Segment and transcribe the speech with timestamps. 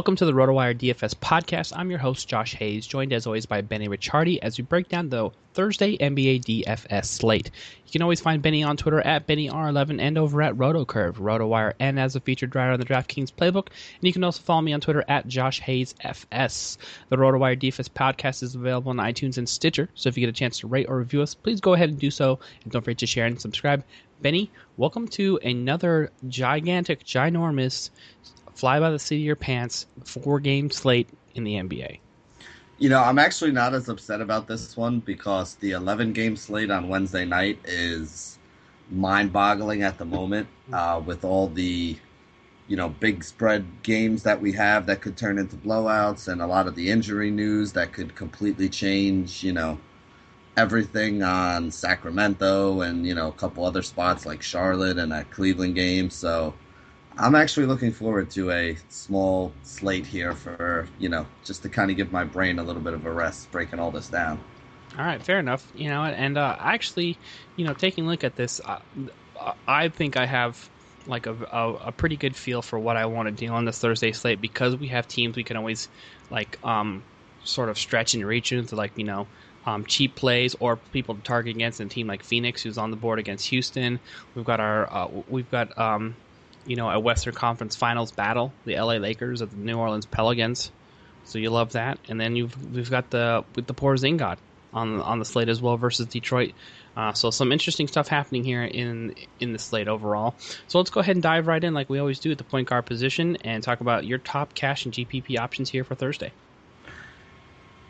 [0.00, 1.74] Welcome to the RotoWire DFS podcast.
[1.76, 5.10] I'm your host, Josh Hayes, joined as always by Benny Ricciardi as we break down
[5.10, 7.50] the Thursday NBA DFS slate.
[7.84, 12.00] You can always find Benny on Twitter at BennyR11 and over at RotoCurve, RotoWire, and
[12.00, 13.66] as a featured writer on the DraftKings playbook.
[13.66, 16.78] And you can also follow me on Twitter at Josh Hayes FS.
[17.10, 20.32] The RotoWire DFS podcast is available on iTunes and Stitcher, so if you get a
[20.32, 22.38] chance to rate or review us, please go ahead and do so.
[22.62, 23.84] And don't forget to share and subscribe.
[24.22, 27.90] Benny, welcome to another gigantic, ginormous
[28.60, 31.98] fly by the seat of your pants four game slate in the NBA.
[32.78, 36.70] You know, I'm actually not as upset about this one because the 11 game slate
[36.70, 38.38] on Wednesday night is
[38.90, 41.96] mind boggling at the moment uh, with all the,
[42.68, 46.46] you know, big spread games that we have that could turn into blowouts and a
[46.46, 49.78] lot of the injury news that could completely change, you know,
[50.58, 55.76] everything on Sacramento and, you know, a couple other spots like Charlotte and that Cleveland
[55.76, 56.10] game.
[56.10, 56.52] So,
[57.18, 61.90] I'm actually looking forward to a small slate here for, you know, just to kind
[61.90, 64.40] of give my brain a little bit of a rest breaking all this down.
[64.98, 65.70] All right, fair enough.
[65.74, 67.18] You know, and uh, actually,
[67.56, 68.80] you know, taking a look at this, uh,
[69.66, 70.68] I think I have
[71.06, 73.78] like a, a, a, pretty good feel for what I want to do on this
[73.78, 75.88] Thursday slate because we have teams we can always
[76.30, 77.02] like um,
[77.42, 79.26] sort of stretch and reach into like you know
[79.66, 81.80] um, cheap plays or people to target against.
[81.80, 83.98] a team like Phoenix, who's on the board against Houston,
[84.34, 86.14] we've got our uh, we've got um,
[86.66, 90.70] you know, a Western Conference Finals battle, the LA Lakers at the New Orleans Pelicans.
[91.24, 94.38] So you love that, and then you've we've got the with the Porzingis
[94.72, 96.52] on on the slate as well versus Detroit.
[96.96, 100.34] Uh, so some interesting stuff happening here in in the slate overall.
[100.68, 102.68] So let's go ahead and dive right in, like we always do, at the point
[102.68, 106.32] guard position, and talk about your top cash and GPP options here for Thursday.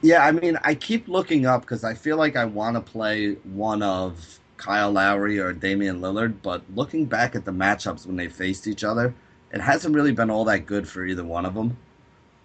[0.03, 3.35] Yeah, I mean, I keep looking up because I feel like I want to play
[3.45, 8.29] one of Kyle Lowry or Damian Lillard, but looking back at the matchups when they
[8.29, 9.15] faced each other,
[9.53, 11.77] it hasn't really been all that good for either one of them.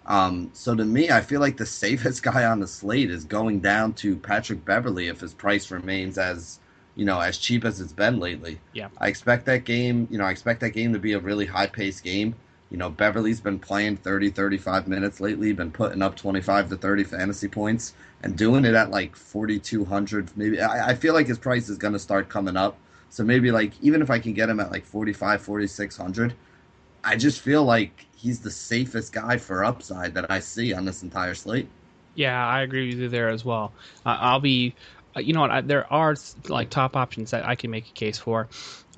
[0.06, 3.60] Um, so to me, I feel like the safest guy on the slate is going
[3.60, 6.58] down to Patrick Beverley if his price remains as
[6.94, 8.58] you know as cheap as it's been lately.
[8.72, 10.08] Yeah, I expect that game.
[10.10, 12.34] You know, I expect that game to be a really high paced game.
[12.70, 17.04] You know, Beverley's been playing 30, 35 minutes lately, been putting up 25 to 30
[17.04, 21.68] fantasy points and doing it at like 4200 maybe I, I feel like his price
[21.68, 22.78] is going to start coming up.
[23.10, 26.34] So maybe like even if i can get him at like 45 4600
[27.04, 31.02] i just feel like he's the safest guy for upside that i see on this
[31.02, 31.68] entire slate.
[32.14, 33.72] Yeah i agree with you there as well.
[34.04, 34.74] Uh, i'll be
[35.18, 35.50] you know what?
[35.50, 36.14] I, there are
[36.48, 38.48] like top options that I can make a case for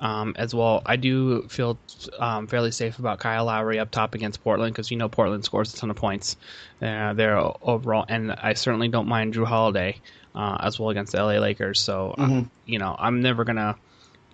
[0.01, 0.81] um, as well.
[0.85, 1.77] I do feel
[2.17, 5.73] um, fairly safe about Kyle Lowry up top against Portland because you know Portland scores
[5.73, 6.37] a ton of points
[6.81, 9.99] uh, there overall, and I certainly don't mind Jrue Holiday
[10.35, 11.81] uh, as well against the LA Lakers.
[11.81, 12.47] So uh, mm-hmm.
[12.65, 13.75] you know I'm never gonna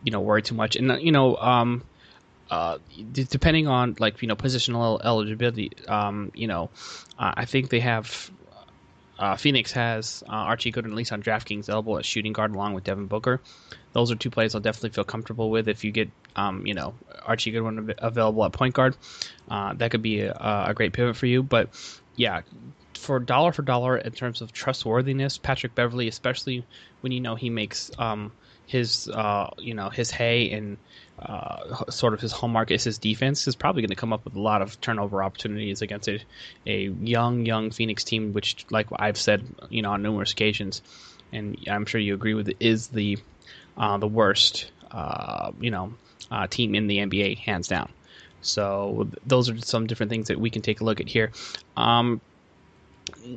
[0.03, 1.35] you know worry too much, and uh, you know.
[1.37, 1.83] Um,
[2.47, 2.77] uh,
[3.11, 6.69] d- depending on like you know positional eligibility, um, you know,
[7.17, 8.29] uh, I think they have
[9.17, 12.73] uh, Phoenix has uh, Archie Goodwin, at least on DraftKings, elbow at shooting guard along
[12.73, 13.41] with Devin Booker.
[13.93, 15.69] Those are two plays I'll definitely feel comfortable with.
[15.69, 16.95] If you get, um, you know,
[17.25, 18.97] Archie Goodwin available at point guard,
[19.49, 21.43] uh, that could be a, a, great pivot for you.
[21.43, 21.69] But
[22.17, 22.41] yeah,
[22.93, 26.65] for dollar for dollar in terms of trustworthiness, Patrick Beverley, especially
[27.01, 28.33] when you know he makes um,
[28.67, 30.77] his, uh, you know, his hay and
[31.19, 34.35] uh, sort of his hallmark is his defense is probably going to come up with
[34.35, 36.19] a lot of turnover opportunities against a,
[36.65, 40.81] a young young Phoenix team, which like I've said you know on numerous occasions,
[41.31, 43.17] and I'm sure you agree with it, is the
[43.77, 45.93] uh, the worst uh, you know
[46.31, 47.93] uh, team in the NBA hands down.
[48.41, 51.31] So those are some different things that we can take a look at here.
[51.77, 52.21] Um,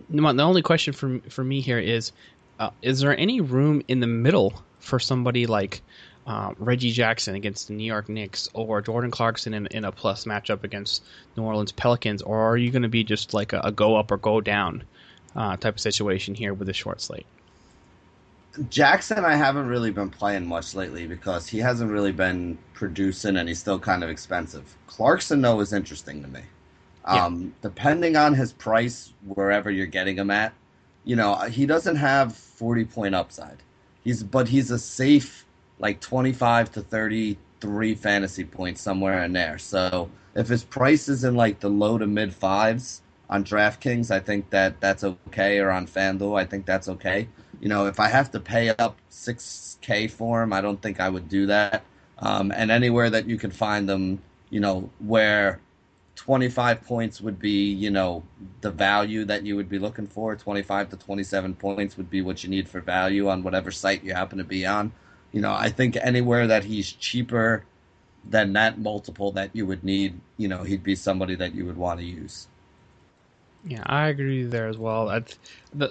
[0.08, 2.12] the only question for for me here is:
[2.58, 5.82] uh, Is there any room in the middle for somebody like?
[6.28, 10.26] uh, Reggie Jackson against the New York Knicks or Jordan Clarkson in, in a plus
[10.26, 11.02] matchup against
[11.36, 14.10] New Orleans Pelicans, or are you going to be just like a, a, go up
[14.10, 14.84] or go down
[15.34, 17.26] uh, type of situation here with a short slate?
[18.68, 23.48] Jackson, I haven't really been playing much lately because he hasn't really been producing and
[23.48, 24.76] he's still kind of expensive.
[24.86, 26.40] Clarkson, though, is interesting to me.
[27.06, 27.70] Um, yeah.
[27.70, 30.52] Depending on his price, wherever you're getting him at,
[31.04, 33.56] you know, he doesn't have 40 point upside.
[34.04, 35.44] He's but he's a safe
[35.78, 39.58] like 25 to 33 fantasy points somewhere in there.
[39.58, 44.20] So if his price is in like the low to mid fives on DraftKings, I
[44.20, 47.28] think that that's okay, or on FanDuel, I think that's okay.
[47.60, 51.08] You know, if I have to pay up 6K for him, I don't think I
[51.08, 51.84] would do that.
[52.20, 55.60] Um, and anywhere that you can find them, you know, where
[56.18, 58.24] 25 points would be, you know,
[58.60, 60.34] the value that you would be looking for.
[60.34, 64.12] 25 to 27 points would be what you need for value on whatever site you
[64.12, 64.92] happen to be on.
[65.30, 67.64] You know, I think anywhere that he's cheaper
[68.28, 71.76] than that multiple that you would need, you know, he'd be somebody that you would
[71.76, 72.48] want to use.
[73.64, 75.22] Yeah, I agree there as well.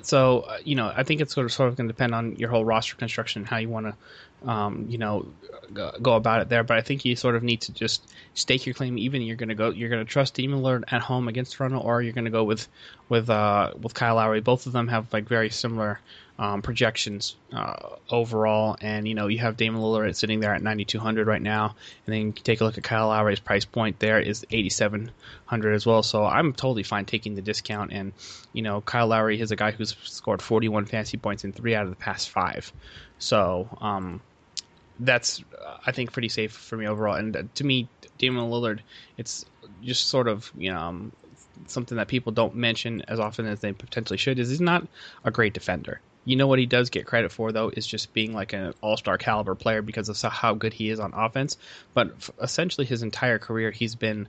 [0.02, 2.36] So, uh, you know, I think it's sort of sort of going to depend on
[2.36, 3.96] your whole roster construction, and how you want to,
[4.46, 5.28] um, you know,
[5.74, 6.64] go about it there.
[6.64, 8.98] But I think you sort of need to just stake your claim.
[8.98, 11.80] Even you're going to go, you're going to trust Damian Lillard at home against Toronto,
[11.80, 12.68] or you're going to go with
[13.10, 14.42] with uh, with Kyle Lowry.
[14.42, 16.00] Both of them have like very similar
[16.40, 18.78] um, projections uh, overall.
[18.82, 21.76] And you know, you have Damian Lillard sitting there at 9,200 right now,
[22.06, 24.00] and then you take a look at Kyle Lowry's price point.
[24.00, 26.04] There is 8,700 as well.
[26.04, 27.92] So I'm totally fine taking the discount.
[27.92, 28.14] And
[28.54, 31.84] you know, Kyle Lowry is a guy who's scored 41 fantasy points in three out
[31.84, 32.72] of the past five.
[33.20, 34.22] So um,
[35.00, 35.44] that's
[35.86, 37.16] I think pretty safe for me overall.
[37.16, 37.88] And uh, to me,
[38.18, 38.80] Damian Lillard,
[39.18, 39.46] it's
[39.82, 40.80] just sort of you know.
[40.80, 41.12] Um,
[41.66, 44.88] something that people don't mention as often as they potentially should is he's not
[45.24, 46.00] a great defender.
[46.26, 49.18] You know what he does get credit for though is just being like an all-star
[49.18, 51.58] caliber player because of how good he is on offense.
[51.94, 54.28] But essentially, his entire career, he's been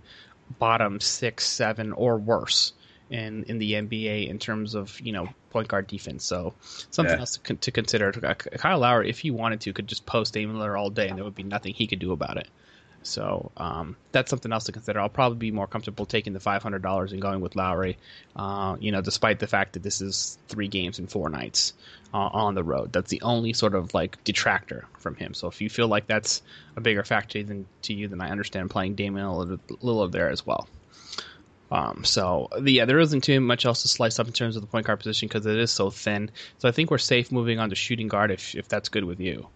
[0.59, 2.73] bottom six, seven, or worse
[3.11, 6.25] in in the NBA in terms of you know point guard defense.
[6.25, 6.55] So
[6.91, 7.21] something yeah.
[7.21, 8.13] else to, to, consider.
[8.13, 11.25] Kyle Lowry, if he wanted to, could just post Damian Lillard all day, and there
[11.25, 12.49] would be nothing he could do about it.
[13.03, 15.01] So um, that's something else to consider.
[15.01, 17.97] I'll probably be more comfortable taking the five hundred dollars and going with Lowry.
[18.37, 21.73] Uh, you know, despite the fact that this is three games in four nights
[22.13, 25.33] uh, on the road, that's the only sort of like detractor from him.
[25.33, 26.43] So if you feel like that's
[26.77, 30.69] a bigger factor than to you, then I understand playing Damian Lillard there as well.
[31.71, 34.69] Um, so yeah, there isn't too much else to slice up in terms of the
[34.69, 36.31] point guard position because it is so thin.
[36.59, 39.21] So I think we're safe moving on to shooting guard if if that's good with
[39.21, 39.49] you.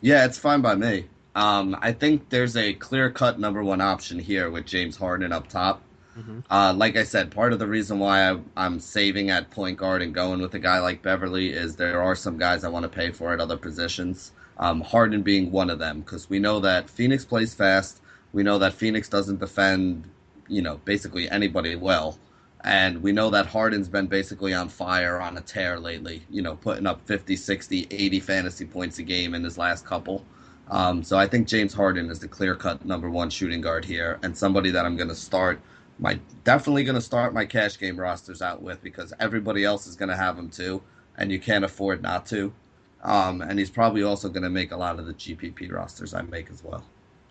[0.00, 1.06] Yeah, it's fine by me.
[1.34, 5.48] Um, I think there's a clear cut number one option here with James Harden up
[5.48, 5.82] top.
[6.18, 6.40] Mm-hmm.
[6.50, 10.02] Uh, like I said, part of the reason why I, am saving at point guard
[10.02, 12.88] and going with a guy like Beverley is there are some guys I want to
[12.88, 14.32] pay for at other positions.
[14.58, 18.00] Um, Harden being one of them because we know that Phoenix plays fast.
[18.32, 20.04] We know that Phoenix doesn't defend,
[20.50, 22.18] you know, basically anybody well.
[22.62, 26.56] And we know that Harden's been basically on fire on a tear lately, you know,
[26.56, 30.24] putting up 50, 60, 80 fantasy points a game in his last couple.
[30.68, 34.18] Um, so I think James Harden is the clear cut number one shooting guard here,
[34.22, 35.60] and somebody that I'm going to start
[35.98, 39.96] my definitely going to start my cash game rosters out with because everybody else is
[39.96, 40.82] going to have him too,
[41.18, 42.52] and you can't afford not to.
[43.02, 46.22] Um, and he's probably also going to make a lot of the GPP rosters I
[46.22, 46.84] make as well.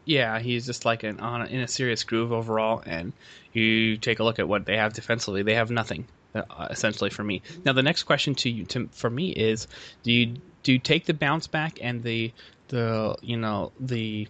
[0.10, 3.14] Yeah, he's just like an on in a serious groove overall, and
[3.54, 5.44] you take a look at what they have defensively.
[5.44, 6.08] They have nothing.
[6.34, 7.44] uh, essentially for me.
[7.64, 9.68] Now the next question to you to for me is
[10.02, 12.32] do you do you take the bounce back and the
[12.70, 14.28] the you know the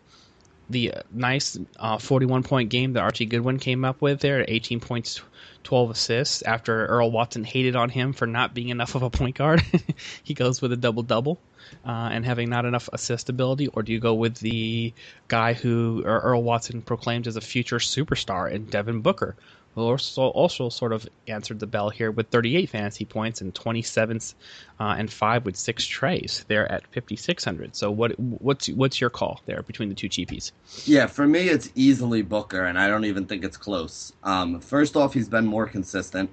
[0.70, 5.22] the nice uh, 41 point game that Archie Goodwin came up with there, 18 points,
[5.64, 9.36] 12 assists after Earl Watson hated on him for not being enough of a point
[9.38, 9.64] guard.
[10.24, 11.40] he goes with a double double
[11.86, 14.94] uh, and having not enough assist ability, or do you go with the
[15.28, 19.36] guy who Earl Watson proclaimed as a future superstar in Devin Booker,
[19.76, 24.34] also, also sort of answered the bell here with 38 fantasy points and 27th
[24.80, 26.46] uh, and five with six trays.
[26.48, 27.76] They're at 5600.
[27.76, 30.52] So what what's what's your call there between the two cheapies?
[30.86, 34.14] Yeah, for me it's easily Booker, and I don't even think it's close.
[34.24, 36.30] Um, first off, he's been more consistent.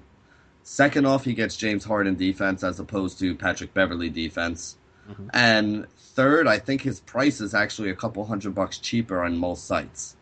[0.63, 4.75] Second off, he gets James Harden defense as opposed to Patrick Beverley defense.
[5.09, 5.27] Mm-hmm.
[5.33, 9.65] And third, I think his price is actually a couple hundred bucks cheaper on most
[9.65, 10.15] sites.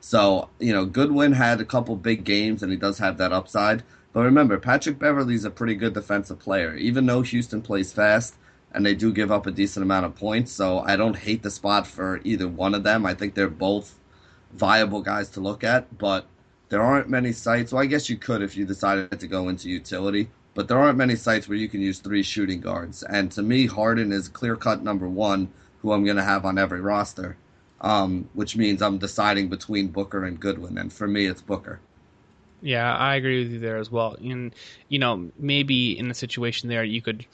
[0.00, 3.84] So, you know, Goodwin had a couple big games and he does have that upside.
[4.12, 8.34] But remember, Patrick Beverley's a pretty good defensive player, even though Houston plays fast
[8.72, 10.50] and they do give up a decent amount of points.
[10.52, 13.06] So I don't hate the spot for either one of them.
[13.06, 13.94] I think they're both
[14.52, 16.26] viable guys to look at, but
[16.68, 17.72] there aren't many sites.
[17.72, 20.98] Well, I guess you could if you decided to go into utility, but there aren't
[20.98, 23.02] many sites where you can use three shooting guards.
[23.02, 25.48] And to me, Harden is clear cut number one,
[25.80, 27.36] who I'm going to have on every roster
[27.82, 31.80] um, which means I'm deciding between Booker and Goodwin, and for me, it's Booker.
[32.62, 34.16] Yeah, I agree with you there as well.
[34.22, 34.54] And
[34.88, 37.26] you know, maybe in a situation there, you could,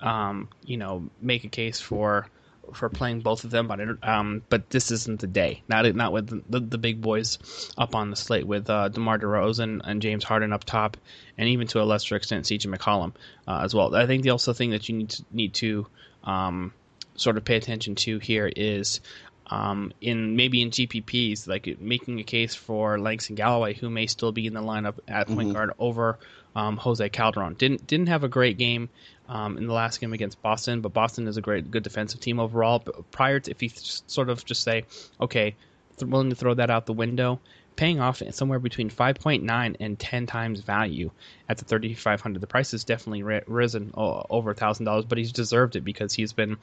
[0.00, 2.26] um, you know, make a case for
[2.72, 5.62] for playing both of them, but um, but this isn't the day.
[5.68, 7.38] Not not with the, the, big boys
[7.78, 10.96] up on the slate with uh, DeMar DeRozan and James Harden up top,
[11.38, 13.12] and even to a lesser extent CJ McCollum
[13.46, 13.94] uh, as well.
[13.94, 15.86] I think the also thing that you need to need to
[16.24, 16.72] um,
[17.16, 19.00] sort of pay attention to here is
[19.46, 24.32] um, in maybe in GPPs, like making a case for Langston Galloway, who may still
[24.32, 25.52] be in the lineup at point mm-hmm.
[25.52, 26.18] guard over
[26.56, 27.54] um, Jose Calderon.
[27.54, 28.88] Didn't didn't have a great game
[29.32, 32.38] um, in the last game against Boston, but Boston is a great good defensive team
[32.38, 32.80] overall.
[32.84, 33.70] But prior to, if you
[34.06, 34.84] sort of just say,
[35.18, 35.56] okay,
[36.02, 37.40] willing to throw that out the window,
[37.74, 41.10] paying off somewhere between 5.9 and 10 times value
[41.48, 45.76] at the 3500 the price has definitely risen over a thousand dollars but he's deserved
[45.76, 46.58] it because he's been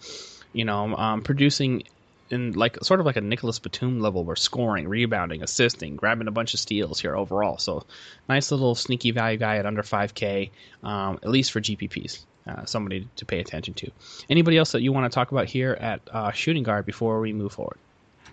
[0.54, 1.82] you know um, producing
[2.30, 6.32] in like sort of like a Nicolas Batum level where scoring, rebounding, assisting, grabbing a
[6.32, 7.58] bunch of steals here overall.
[7.58, 7.88] So
[8.28, 10.52] nice little sneaky value guy at under 5K,
[10.84, 12.26] um, at least for GPPs.
[12.48, 13.92] Uh, somebody to pay attention to.
[14.30, 17.32] Anybody else that you want to talk about here at uh, shooting guard before we
[17.32, 17.78] move forward?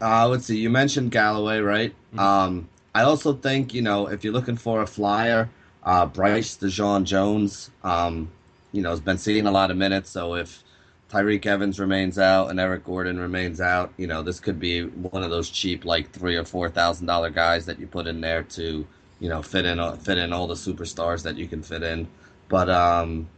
[0.00, 0.58] Uh, let's see.
[0.58, 1.90] You mentioned Galloway, right?
[1.90, 2.18] Mm-hmm.
[2.18, 5.50] Um, I also think you know if you're looking for a flyer,
[5.82, 8.30] uh, Bryce DeJean Jones, um,
[8.72, 10.10] you know, has been seeing a lot of minutes.
[10.10, 10.62] So if
[11.10, 15.22] Tyreke Evans remains out and Eric Gordon remains out, you know, this could be one
[15.22, 18.42] of those cheap, like three or four thousand dollar guys that you put in there
[18.44, 18.86] to,
[19.20, 22.08] you know, fit in fit in all the superstars that you can fit in.
[22.48, 23.28] But um,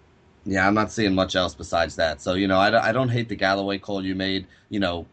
[0.49, 2.21] yeah, I'm not seeing much else besides that.
[2.23, 4.47] So you know, I, I don't hate the Galloway call you made.
[4.71, 5.07] You know,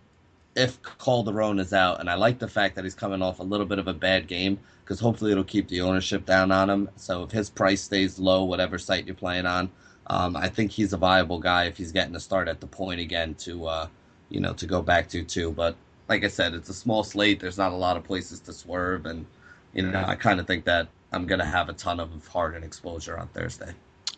[0.56, 3.66] if Calderon is out, and I like the fact that he's coming off a little
[3.66, 6.90] bit of a bad game because hopefully it'll keep the ownership down on him.
[6.96, 9.70] So if his price stays low, whatever site you're playing on,
[10.08, 13.02] um, I think he's a viable guy if he's getting a start at the point
[13.02, 13.88] again to, uh,
[14.30, 15.52] you know, to go back to too.
[15.52, 15.76] But
[16.08, 17.40] like I said, it's a small slate.
[17.42, 19.26] There's not a lot of places to swerve, and
[19.74, 23.18] you know, I kind of think that I'm gonna have a ton of Harden exposure
[23.18, 23.74] on Thursday.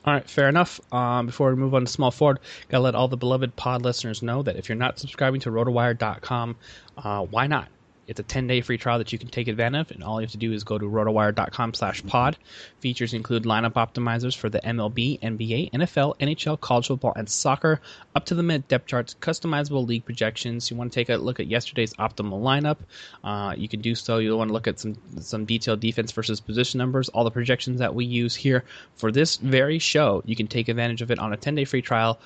[0.08, 0.80] All right, fair enough.
[0.94, 4.24] Um, before we move on to small forward, gotta let all the beloved pod listeners
[4.24, 6.56] know that if you're not subscribing to RotoWire.com,
[6.98, 7.68] uh, why not?
[8.08, 10.32] It's a 10-day free trial that you can take advantage of, and all you have
[10.32, 12.38] to do is go to rotowire.com slash pod.
[12.80, 17.82] Features include lineup optimizers for the MLB, NBA, NFL, NHL, college football, and soccer,
[18.16, 20.72] up to the minute depth charts, customizable league projections.
[20.72, 22.78] You want to take a look at yesterday's optimal lineup.
[23.24, 24.20] Uh, you can do so.
[24.20, 27.80] You'll want to look at some some detailed defense versus position numbers, all the projections
[27.80, 28.64] that we use here
[28.96, 30.24] for this very show.
[30.26, 32.20] You can take advantage of it on a 10-day free trial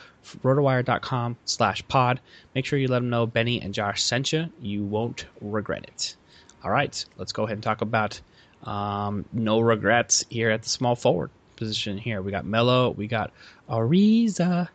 [0.44, 2.20] rotowire.com slash pod.
[2.56, 4.50] Make sure you let them know Benny and Josh sent you.
[4.62, 6.16] You won't regret it.
[6.64, 8.22] All right, let's go ahead and talk about
[8.64, 12.22] um, no regrets here at the small forward position here.
[12.22, 13.32] We got Melo, we got
[13.70, 14.68] Ariza,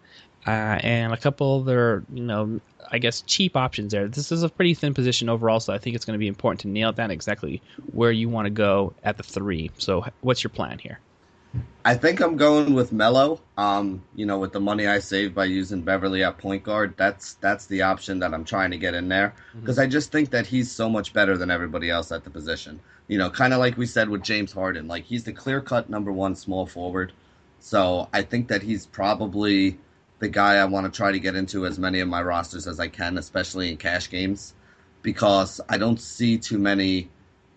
[0.46, 2.60] uh, and a couple other, you know,
[2.90, 4.08] I guess cheap options there.
[4.08, 6.60] This is a pretty thin position overall, so I think it's going to be important
[6.60, 7.60] to nail down exactly
[7.92, 9.70] where you want to go at the three.
[9.78, 11.00] So, what's your plan here?
[11.84, 13.40] I think I'm going with Melo.
[13.56, 17.34] Um, you know, with the money I saved by using Beverley at point guard, that's
[17.34, 19.84] that's the option that I'm trying to get in there because mm-hmm.
[19.84, 22.80] I just think that he's so much better than everybody else at the position.
[23.06, 25.88] You know, kind of like we said with James Harden, like he's the clear cut
[25.88, 27.12] number one small forward.
[27.60, 29.78] So I think that he's probably
[30.18, 32.80] the guy I want to try to get into as many of my rosters as
[32.80, 34.54] I can, especially in cash games,
[35.02, 37.10] because I don't see too many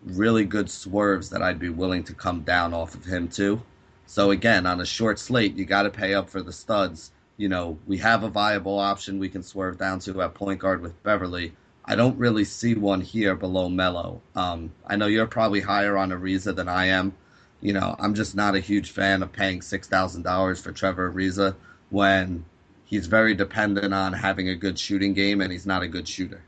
[0.06, 3.62] really good swerves that I'd be willing to come down off of him too.
[4.10, 7.12] So again, on a short slate, you got to pay up for the studs.
[7.38, 10.82] You know, we have a viable option we can swerve down to at point guard
[10.82, 11.54] with Beverley.
[11.86, 14.20] I don't really see one here below Melo.
[14.36, 17.14] Um, I know you're probably higher on Ariza than I am.
[17.62, 21.14] You know, I'm just not a huge fan of paying six thousand dollars for Trevor
[21.14, 21.56] Ariza
[21.92, 22.46] when
[22.86, 26.42] he's very dependent on having a good shooting game and he's not a good shooter.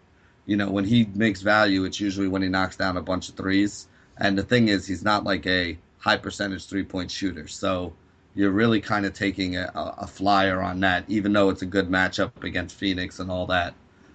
[0.47, 3.35] You know, when he makes value, it's usually when he knocks down a bunch of
[3.35, 3.87] threes.
[4.17, 7.47] And the thing is, he's not like a high percentage three point shooter.
[7.47, 7.93] So
[8.33, 11.89] you're really kind of taking a, a, flyer on that, even though it's a good
[11.89, 13.73] matchup against Phoenix and all that.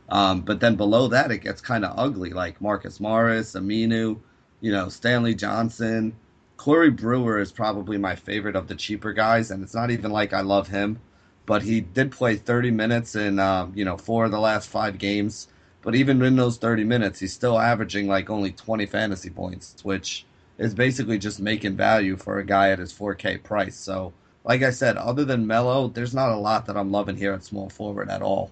[0.08, 4.18] Um, but then below that, it gets kind of ugly, like Marcus Morris, Aminu,
[4.60, 6.14] you know, Stanley Johnson.
[6.56, 10.32] Corey Brewer is probably my favorite of the cheaper guys, and it's not even like
[10.32, 10.98] I love him,
[11.44, 14.98] but he did play 30 minutes in, um, you know, four of the last five
[14.98, 15.48] games.
[15.82, 20.24] But even in those 30 minutes, he's still averaging like only 20 fantasy points, which
[20.58, 23.76] is basically just making value for a guy at his 4K price.
[23.76, 24.12] So,
[24.44, 27.44] like I said, other than Melo, there's not a lot that I'm loving here at
[27.44, 28.50] small forward at all.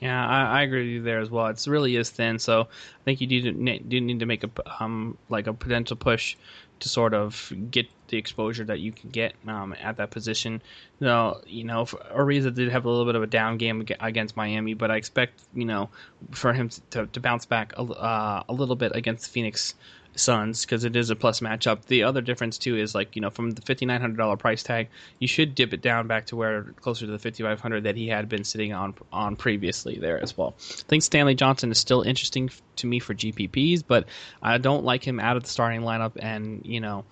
[0.00, 1.46] Yeah, I, I, agree with you there as well.
[1.46, 5.16] It really is thin, so I think you do, do need to make a um
[5.30, 6.36] like a potential push
[6.80, 10.60] to sort of get the exposure that you can get um, at that position.
[11.00, 14.36] You know, you know, Ariza did have a little bit of a down game against
[14.36, 15.88] Miami, but I expect you know
[16.30, 19.74] for him to, to bounce back a, uh, a little bit against Phoenix
[20.18, 21.84] Suns because it is a plus matchup.
[21.86, 24.62] The other difference too is like you know from the fifty nine hundred dollar price
[24.62, 27.84] tag, you should dip it down back to where closer to the fifty five hundred
[27.84, 30.54] that he had been sitting on on previously there as well.
[30.58, 34.06] I think Stanley Johnson is still interesting to me for GPPs, but
[34.42, 37.04] I don't like him out of the starting lineup and you know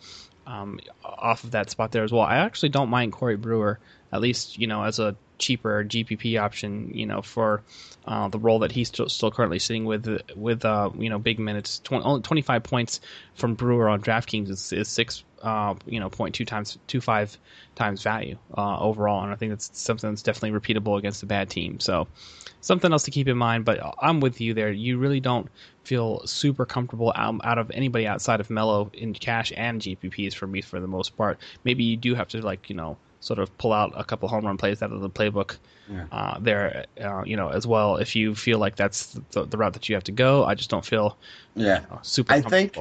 [0.46, 2.22] um, off of that spot there as well.
[2.22, 3.78] I actually don't mind Corey Brewer
[4.12, 7.62] at least you know as a cheaper GPP option, you know, for
[8.06, 11.38] uh, the role that he's still, still currently sitting with with uh, you know big
[11.38, 11.80] minutes.
[11.80, 13.00] 20, only 25 points
[13.34, 17.36] from Brewer on DraftKings is, is six uh, you know point two times two five
[17.74, 21.50] times value uh, overall, and I think that's something that's definitely repeatable against a bad
[21.50, 21.80] team.
[21.80, 22.08] So
[22.60, 23.64] something else to keep in mind.
[23.64, 24.70] But I'm with you there.
[24.70, 25.48] You really don't
[25.84, 30.62] feel super comfortable out of anybody outside of Melo in cash and GPPs for me
[30.62, 31.38] for the most part.
[31.62, 34.44] Maybe you do have to like you know sort of pull out a couple home
[34.44, 35.56] run plays out of the playbook
[35.90, 36.04] yeah.
[36.12, 37.96] uh, there, uh, you know, as well.
[37.96, 40.70] If you feel like that's the, the, route that you have to go, I just
[40.70, 41.16] don't feel
[41.56, 42.34] yeah you know, super.
[42.34, 42.76] I think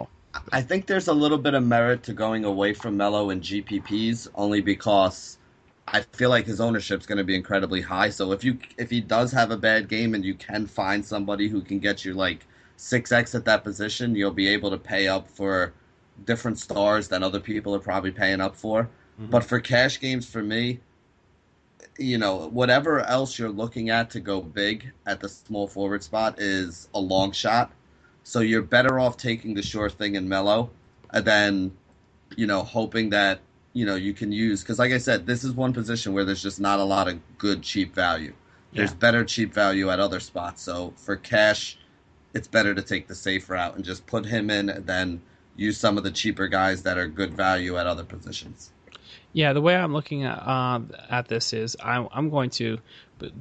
[0.52, 4.28] I think there's a little bit of merit to going away from Melo and GPPs
[4.36, 5.38] only because
[5.88, 8.10] I feel like his ownership is going to be incredibly high.
[8.10, 11.48] So if you if he does have a bad game and you can find somebody
[11.48, 12.46] who can get you like
[12.78, 15.74] six x at that position, you'll be able to pay up for
[16.26, 18.90] different stars than other people are probably paying up for.
[19.20, 19.30] Mm-hmm.
[19.30, 20.80] But for cash games, for me,
[21.98, 26.40] you know, whatever else you're looking at to go big at the small forward spot
[26.40, 27.72] is a long shot.
[28.24, 30.70] So you're better off taking the sure thing in Melo
[31.14, 31.72] than,
[32.36, 33.40] you know, hoping that,
[33.74, 34.62] you know, you can use.
[34.62, 37.20] Because, like I said, this is one position where there's just not a lot of
[37.38, 38.34] good cheap value.
[38.74, 38.98] There's yeah.
[38.98, 40.64] better cheap value at other spots.
[40.64, 41.78] So for cash,
[42.34, 45.22] it's better to take the safe route and just put him in than
[45.56, 48.72] use some of the cheaper guys that are good value at other positions.
[49.34, 52.80] Yeah, the way I'm looking at uh, at this is I'm, I'm going to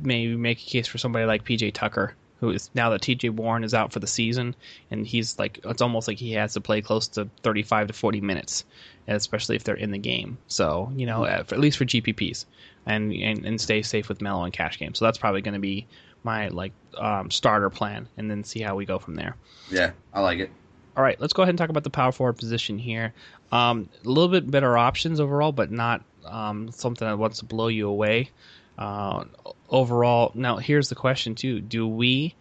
[0.01, 3.63] maybe make a case for somebody like PJ Tucker, who is now that TJ Warren
[3.63, 4.57] is out for the season,
[4.91, 8.21] and he's like it's almost like he has to play close to 35 to 40
[8.23, 8.65] minutes,
[9.07, 10.39] especially if they're in the game.
[10.47, 11.55] So you know, mm-hmm.
[11.55, 12.47] at least for GPPs,
[12.87, 14.95] and, and and stay safe with Melo and cash game.
[14.95, 15.87] So that's probably going to be
[16.25, 19.37] my like um, starter plan, and then see how we go from there.
[19.71, 20.51] Yeah, I like it.
[20.97, 23.15] All right, let's go ahead and talk about the power forward position here.
[23.51, 27.69] Um, a little bit better options overall, but not um, something that wants to blow
[27.69, 28.31] you away.
[28.77, 29.25] Uh,
[29.71, 32.35] overall, now here's the question too: Do we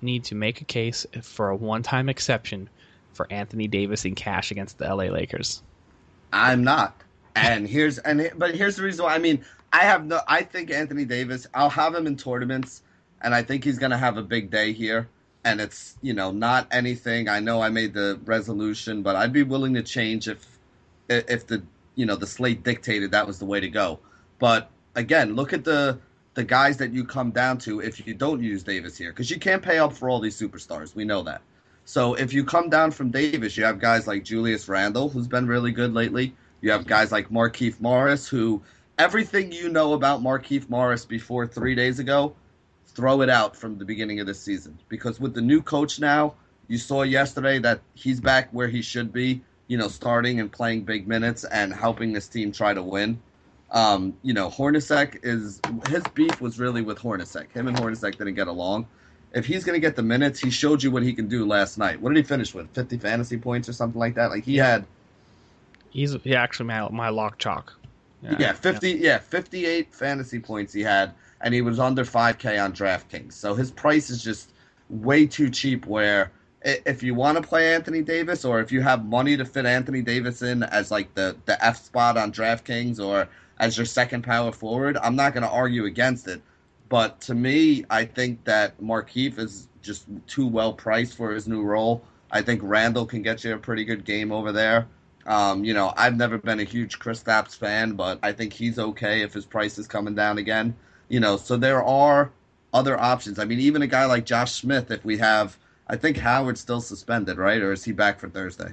[0.00, 2.68] need to make a case for a one-time exception
[3.14, 5.62] for Anthony Davis in cash against the LA Lakers?
[6.32, 7.00] I'm not,
[7.34, 9.14] and here's and but here's the reason why.
[9.14, 10.20] I mean, I have no.
[10.28, 11.48] I think Anthony Davis.
[11.52, 12.82] I'll have him in tournaments,
[13.20, 15.08] and I think he's going to have a big day here
[15.44, 17.28] and it's you know not anything.
[17.28, 20.46] I know I made the resolution, but I'd be willing to change if
[21.08, 21.62] if the
[21.94, 23.98] you know the slate dictated that was the way to go.
[24.38, 25.98] But again, look at the
[26.34, 29.38] the guys that you come down to if you don't use Davis here, because you
[29.38, 30.94] can't pay up for all these superstars.
[30.94, 31.42] We know that.
[31.84, 35.46] So if you come down from Davis, you have guys like Julius Randle, who's been
[35.46, 36.34] really good lately.
[36.60, 38.62] You have guys like Markieff Morris, who
[38.98, 42.34] everything you know about Markieff Morris before three days ago,
[42.86, 46.34] throw it out from the beginning of the season because with the new coach now,
[46.68, 50.82] you saw yesterday that he's back where he should be, you know, starting and playing
[50.82, 53.20] big minutes and helping this team try to win.
[53.70, 57.50] Um, you know, Hornacek is his beef was really with Hornacek.
[57.52, 58.86] Him and Hornacek didn't get along.
[59.34, 61.78] If he's going to get the minutes, he showed you what he can do last
[61.78, 61.98] night.
[62.00, 62.68] What did he finish with?
[62.74, 64.30] 50 fantasy points or something like that?
[64.30, 64.84] Like he had
[65.92, 67.74] He's he actually my my lock chalk.
[68.22, 68.92] Yeah, yeah fifty.
[68.92, 68.96] Yeah.
[68.96, 73.32] yeah, fifty-eight fantasy points he had, and he was under five K on DraftKings.
[73.32, 74.52] So his price is just
[74.88, 75.86] way too cheap.
[75.86, 76.32] Where
[76.64, 80.02] if you want to play Anthony Davis, or if you have money to fit Anthony
[80.02, 83.28] Davis in as like the the F spot on DraftKings, or
[83.58, 86.40] as your second power forward, I'm not going to argue against it.
[86.88, 91.62] But to me, I think that Markieff is just too well priced for his new
[91.62, 92.04] role.
[92.30, 94.88] I think Randle can get you a pretty good game over there.
[95.26, 99.22] Um, you know, I've never been a huge Kristaps fan, but I think he's okay
[99.22, 100.74] if his price is coming down again.
[101.12, 102.32] You know, so there are
[102.72, 103.38] other options.
[103.38, 106.80] I mean, even a guy like Josh Smith, if we have, I think Howard's still
[106.80, 107.60] suspended, right?
[107.60, 108.72] Or is he back for Thursday?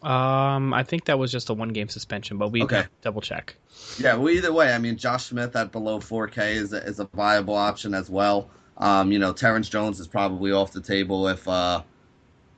[0.00, 2.84] Um, I think that was just a one game suspension, but we okay.
[3.02, 3.56] double check.
[3.98, 7.04] Yeah, well, either way, I mean, Josh Smith at below 4K is a, is a
[7.14, 8.48] viable option as well.
[8.78, 11.82] Um, you know, Terrence Jones is probably off the table if uh,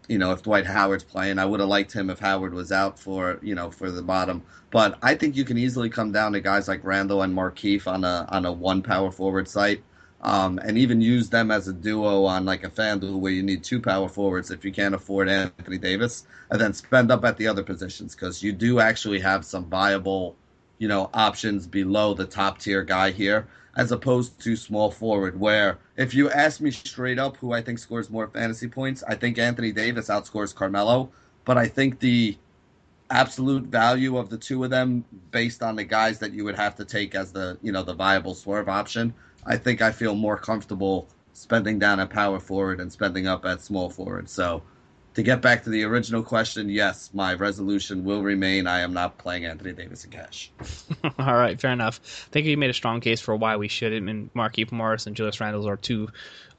[0.09, 1.39] you know, if Dwight Howard's playing.
[1.39, 4.43] I would have liked him if Howard was out for, you know, for the bottom.
[4.71, 8.05] But I think you can easily come down to guys like Randle and Markieff on
[8.05, 9.83] a on a one power forward site.
[10.21, 13.63] Um, and even use them as a duo on like a FanDuel where you need
[13.63, 17.47] two power forwards if you can't afford Anthony Davis, and then spend up at the
[17.47, 20.35] other positions because you do actually have some viable,
[20.79, 25.39] you know, options below the top tier guy here as opposed to small forward.
[25.39, 29.15] Where if you ask me straight up who I think scores more fantasy points, I
[29.15, 31.11] think Anthony Davis outscores Carmelo,
[31.45, 32.37] but I think the
[33.11, 36.75] absolute value of the two of them based on the guys that you would have
[36.75, 39.13] to take as the you know the viable swerve option
[39.45, 43.61] i think i feel more comfortable spending down at power forward and spending up at
[43.61, 44.63] small forward so
[45.15, 48.67] to get back to the original question, yes, my resolution will remain.
[48.67, 50.51] I am not playing Anthony Davis in cash.
[51.19, 52.01] All right, fair enough.
[52.29, 54.09] I think you made a strong case for why we shouldn't.
[54.09, 56.09] And Markieff Morris and Julius Randle are two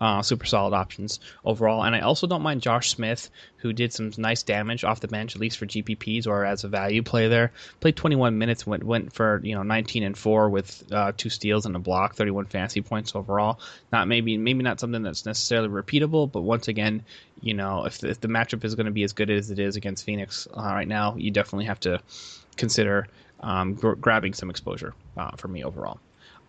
[0.02, 1.84] uh, super solid options overall.
[1.84, 5.36] And I also don't mind Josh Smith, who did some nice damage off the bench,
[5.36, 7.52] at least for GPPs or as a value play there.
[7.80, 11.66] Played 21 minutes, went went for you know 19 and four with uh, two steals
[11.66, 13.60] and a block, 31 fantasy points overall.
[13.92, 17.04] Not maybe maybe not something that's necessarily repeatable, but once again,
[17.42, 19.60] you know if the, if the matchup is going to be as good as it
[19.60, 22.02] is against Phoenix uh, right now, you definitely have to
[22.58, 23.08] consider
[23.42, 26.00] um, gr- grabbing some exposure uh, for me overall.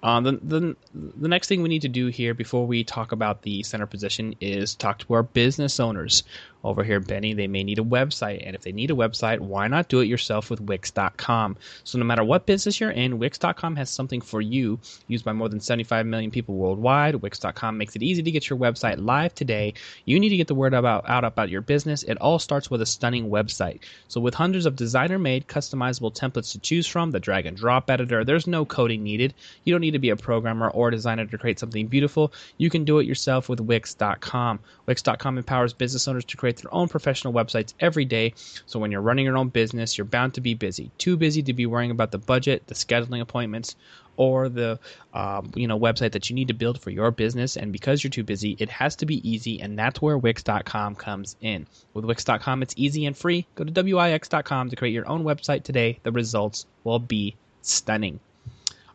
[0.03, 3.43] Um, the, the, the next thing we need to do here before we talk about
[3.43, 6.23] the center position is talk to our business owners
[6.67, 7.33] over here, Benny.
[7.33, 10.07] They may need a website, and if they need a website, why not do it
[10.07, 11.57] yourself with Wix.com?
[11.85, 14.81] So no matter what business you're in, Wix.com has something for you.
[15.07, 18.59] Used by more than 75 million people worldwide, Wix.com makes it easy to get your
[18.59, 19.75] website live today.
[20.05, 22.03] You need to get the word about out about your business.
[22.03, 23.81] It all starts with a stunning website.
[24.09, 28.25] So with hundreds of designer-made, customizable templates to choose from, the drag and drop editor,
[28.25, 29.35] there's no coding needed.
[29.63, 32.33] You don't need to be a programmer or designer to create something beautiful.
[32.59, 34.59] You can do it yourself with Wix.com.
[34.87, 38.35] Wix.com empowers business owners to create their own professional websites every day.
[38.67, 40.91] So when you're running your own business, you're bound to be busy.
[40.99, 43.77] Too busy to be worrying about the budget, the scheduling appointments,
[44.17, 44.79] or the
[45.15, 47.57] um, you know website that you need to build for your business.
[47.57, 51.37] And because you're too busy, it has to be easy, and that's where Wix.com comes
[51.41, 51.67] in.
[51.95, 53.47] With Wix.com, it's easy and free.
[53.55, 55.99] Go to Wix.com to create your own website today.
[56.03, 58.21] The results will be stunning.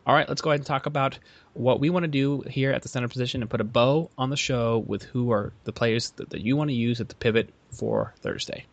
[0.04, 1.18] All right, let's go ahead and talk about
[1.54, 4.30] what we want to do here at the center position and put a bow on
[4.30, 7.14] the show with who are the players that, that you want to use at the
[7.14, 8.64] pivot for Thursday.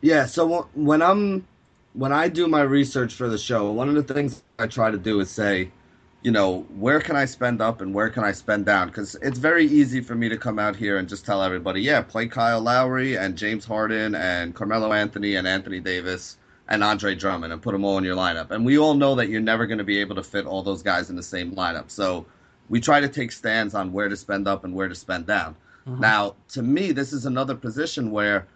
[0.00, 1.46] Yeah, so when I'm
[1.94, 4.98] when I do my research for the show, one of the things I try to
[4.98, 5.70] do is say,
[6.22, 8.88] you know, where can I spend up and where can I spend down?
[8.88, 12.02] Because it's very easy for me to come out here and just tell everybody, yeah,
[12.02, 16.36] play Kyle Lowry and James Harden and Carmelo Anthony and Anthony Davis
[16.70, 18.52] and Andre Drummond and put them all in your lineup.
[18.52, 20.82] And we all know that you're never going to be able to fit all those
[20.82, 21.90] guys in the same lineup.
[21.90, 22.24] So
[22.68, 25.56] we try to take stands on where to spend up and where to spend down.
[25.86, 26.00] Mm-hmm.
[26.00, 28.46] Now, to me, this is another position where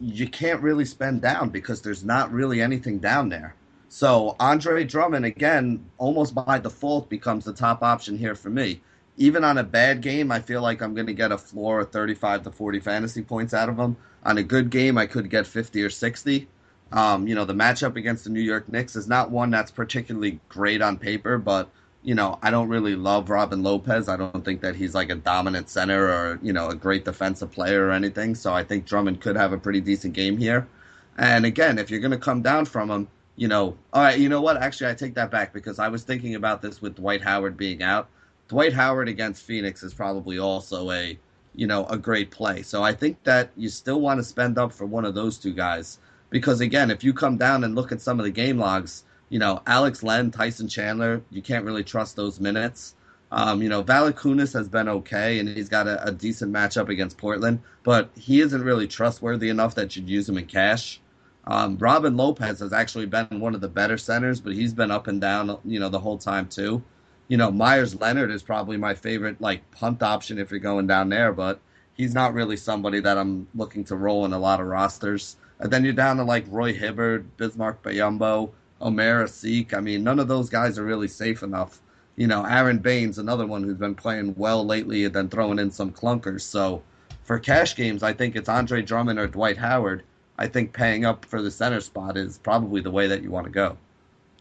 [0.00, 3.54] you can't really spend down because there's not really anything down there.
[3.88, 8.80] So Andre Drummond, again, almost by default becomes the top option here for me.
[9.16, 11.90] Even on a bad game, I feel like I'm going to get a floor of
[11.90, 13.96] 35 to 40 fantasy points out of him.
[14.24, 16.48] On a good game, I could get 50 or 60.
[16.92, 20.38] Um, you know, the matchup against the New York Knicks is not one that's particularly
[20.48, 21.68] great on paper, but
[22.04, 24.10] you know, I don't really love Robin Lopez.
[24.10, 27.50] I don't think that he's like a dominant center or, you know, a great defensive
[27.50, 28.34] player or anything.
[28.34, 30.68] So I think Drummond could have a pretty decent game here.
[31.16, 34.28] And again, if you're going to come down from him, you know, all right, you
[34.28, 34.58] know what?
[34.58, 37.82] Actually, I take that back because I was thinking about this with Dwight Howard being
[37.82, 38.08] out.
[38.48, 41.18] Dwight Howard against Phoenix is probably also a,
[41.54, 42.60] you know, a great play.
[42.62, 45.54] So I think that you still want to spend up for one of those two
[45.54, 45.98] guys
[46.34, 49.38] because again, if you come down and look at some of the game logs, you
[49.38, 52.96] know, Alex Len, Tyson Chandler, you can't really trust those minutes.
[53.30, 57.18] Um, you know, Valanciunas has been okay, and he's got a, a, decent matchup against
[57.18, 61.00] Portland, but he isn't really trustworthy enough that you'd use him in cash.
[61.46, 65.06] Um, Robin Lopez has actually been one of the better centers, but he's been up
[65.06, 66.82] and down, you know, the whole time too.
[67.28, 71.10] You know, Meyers Leonard is probably my favorite like punt option if you're going down
[71.10, 71.60] there, but
[71.92, 75.36] he's not really somebody that I'm looking to roll in a lot of rosters.
[75.60, 79.74] And then you're down to like Roy Hibbert, Bismack Biyombo, Omer Asik.
[79.74, 81.80] I mean, none of those guys are really safe enough.
[82.16, 85.70] You know, Aron Baynes, another one who's been playing well lately and then throwing in
[85.70, 86.42] some clunkers.
[86.42, 86.82] So
[87.22, 90.04] for cash games, I think it's Andre Drummond or Dwight Howard.
[90.38, 93.46] I think paying up for the center spot is probably the way that you want
[93.46, 93.76] to go.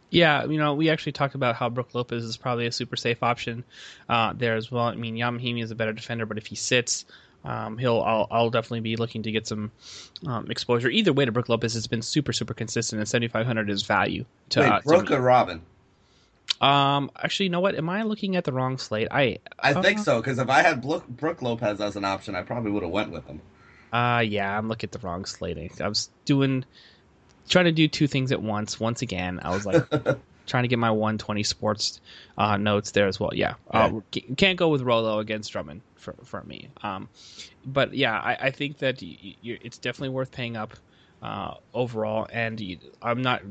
[0.09, 3.23] Yeah, you know, we actually talked about how Brook Lopez is probably a super safe
[3.23, 3.63] option
[4.07, 4.83] uh, there as well.
[4.83, 7.05] I mean, Yamahimi is a better defender, but if he sits,
[7.45, 9.71] um, he'll I'll, I'll, definitely be looking to get some
[10.25, 10.89] um, exposure.
[10.89, 14.25] Either way, to Brook Lopez has been super super consistent, and 7,500 is value.
[14.49, 15.61] To, Wait, uh, Brook or Robin?
[16.61, 17.75] Um, actually, you know what?
[17.75, 19.09] Am I looking at the wrong slate?
[19.11, 22.35] I I uh, think so because if I had Brook, Brook Lopez as an option,
[22.35, 23.41] I probably would have went with him.
[23.91, 25.69] Uh yeah, I'm looking at the wrong slating.
[25.81, 26.65] I was doing
[27.49, 28.79] trying to do two things at once.
[28.79, 29.85] Once again, I was like
[30.47, 31.99] trying to get my 120 sports
[32.37, 33.31] uh, notes there as well.
[33.33, 33.99] Yeah, uh,
[34.37, 36.69] can't go with Rolo against Drummond for for me.
[36.81, 37.09] Um,
[37.65, 40.75] but yeah, I, I think that it's definitely worth paying up.
[41.21, 42.61] Uh, overall, and
[43.01, 43.43] I'm not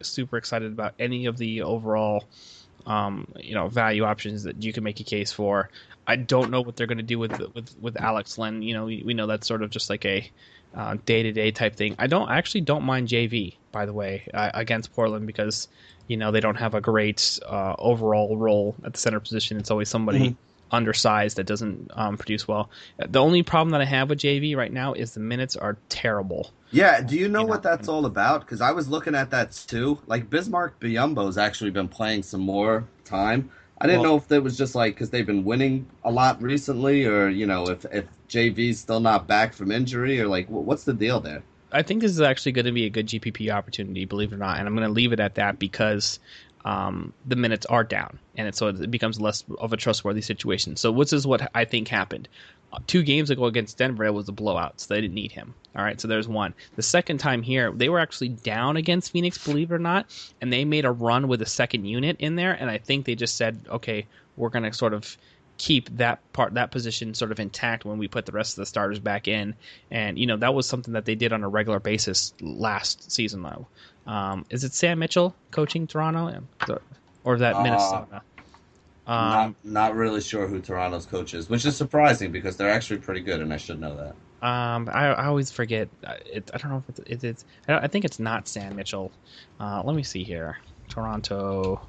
[0.00, 2.22] super excited about any of the overall,
[2.86, 5.68] um, you know, value options that you can make a case for.
[6.06, 8.62] I don't know what they're going to do with with with Alex Len.
[8.62, 10.30] You know, we, we know that's sort of just like a
[11.04, 11.96] day to day type thing.
[11.98, 15.68] I don't I actually don't mind JV by the way uh, against Portland because
[16.06, 19.56] you know they don't have a great uh, overall role at the center position.
[19.58, 20.36] It's always somebody.
[20.70, 22.70] Undersized that doesn't um, produce well.
[22.98, 26.50] The only problem that I have with JV right now is the minutes are terrible.
[26.72, 27.50] Yeah, do you know, you know?
[27.50, 28.40] what that's all about?
[28.40, 29.98] Because I was looking at that too.
[30.06, 33.50] Like Bismack Biyombo's actually been playing some more time.
[33.80, 36.42] I didn't well, know if it was just like because they've been winning a lot
[36.42, 40.84] recently, or you know, if if JV's still not back from injury, or like what's
[40.84, 41.42] the deal there?
[41.72, 44.38] I think this is actually going to be a good GPP opportunity, believe it or
[44.38, 46.20] not, and I'm going to leave it at that because
[46.66, 50.76] um, the minutes are down, and it, so it becomes less of a trustworthy situation.
[50.76, 52.28] So, this is what I think happened
[52.86, 55.54] two games ago against Denver, it was a blowout, so they didn't need him.
[55.74, 56.54] All right, so there's one.
[56.74, 60.06] The second time here, they were actually down against Phoenix, believe it or not,
[60.40, 63.14] and they made a run with a second unit in there, and I think they
[63.14, 65.16] just said, okay, we're going to sort of
[65.58, 68.66] keep that part that position sort of intact when we put the rest of the
[68.66, 69.54] starters back in
[69.90, 73.42] and you know that was something that they did on a regular basis last season
[73.42, 73.66] though
[74.06, 76.42] um, is it sam mitchell coaching toronto
[77.24, 78.22] or is that uh, minnesota
[79.06, 82.98] um, not, not really sure who Toronto's coach is, which is surprising because they're actually
[82.98, 84.16] pretty good, and I should know that.
[84.46, 85.88] Um, I, I always forget.
[86.04, 87.24] Uh, it, I don't know if it's.
[87.24, 89.12] it's I, I, think it's not Sam Mitchell.
[89.60, 90.58] Uh, let me see here.
[90.88, 91.80] Toronto.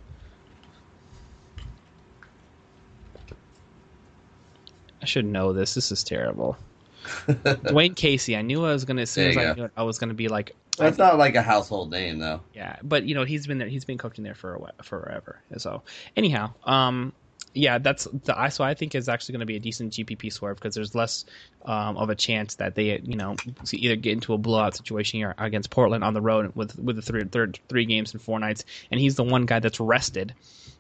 [5.07, 5.73] Should know this.
[5.73, 6.57] This is terrible.
[7.27, 8.35] Dwane Casey.
[8.35, 9.03] I knew I was gonna.
[9.03, 10.55] As soon as I knew it, I was gonna be like.
[10.77, 12.41] That's not like a household name, though.
[12.53, 13.67] Yeah, but you know he's been there.
[13.67, 15.39] He's been coaching there for a while, forever.
[15.57, 15.81] So
[16.15, 17.13] anyhow, um,
[17.57, 18.49] yeah, that's the I.
[18.49, 21.25] So I think is actually going to be a decent GPP swerve because there's less
[21.65, 23.35] um, of a chance that they, you know,
[23.71, 27.01] either get into a blowout situation here against Portland on the road with with the
[27.01, 30.33] three third three games in four nights, and he's the one guy that's rested.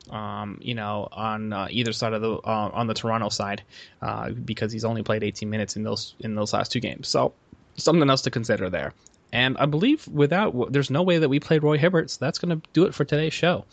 [0.09, 3.63] Um, you know, on uh, either side of the uh, on the Toronto side,
[4.01, 7.07] uh, because he's only played 18 minutes in those in those last two games.
[7.07, 7.33] So
[7.75, 8.93] something else to consider there.
[9.33, 12.59] And I believe without there's no way that we played Roy Hibbert, so that's going
[12.59, 13.65] to do it for today's show.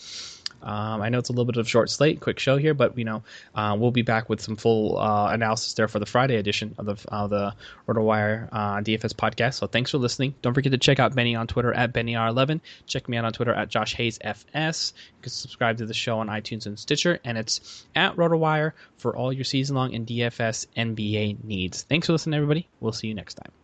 [0.64, 3.04] Um, I know it's a little bit of short slate, quick show here, but you
[3.04, 3.22] know
[3.54, 6.86] uh, we'll be back with some full uh, analysis there for the Friday edition of
[6.86, 7.54] the uh, the
[7.86, 9.54] RotoWire uh, DFS podcast.
[9.54, 10.34] So thanks for listening.
[10.42, 12.60] Don't forget to check out Benny on Twitter at BennyR11.
[12.86, 14.94] Check me out on Twitter at Josh Hayes FS.
[14.96, 19.16] You can subscribe to the show on iTunes and Stitcher, and it's at RotoWire for
[19.16, 21.82] all your season long and DFS NBA needs.
[21.82, 22.68] Thanks for listening, everybody.
[22.80, 23.63] We'll see you next time.